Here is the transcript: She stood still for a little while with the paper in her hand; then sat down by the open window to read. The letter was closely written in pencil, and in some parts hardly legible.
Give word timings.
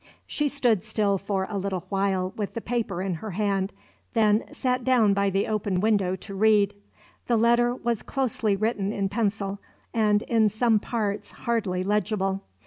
She 0.25 0.49
stood 0.49 0.83
still 0.83 1.19
for 1.19 1.45
a 1.47 1.59
little 1.59 1.85
while 1.89 2.33
with 2.35 2.55
the 2.55 2.59
paper 2.59 3.03
in 3.03 3.13
her 3.21 3.29
hand; 3.37 3.71
then 4.13 4.45
sat 4.51 4.83
down 4.83 5.13
by 5.13 5.29
the 5.29 5.45
open 5.45 5.79
window 5.79 6.15
to 6.15 6.33
read. 6.33 6.73
The 7.27 7.37
letter 7.37 7.75
was 7.75 8.01
closely 8.01 8.55
written 8.55 8.91
in 8.91 9.09
pencil, 9.09 9.59
and 9.93 10.23
in 10.23 10.49
some 10.49 10.79
parts 10.79 11.29
hardly 11.33 11.83
legible. 11.83 12.41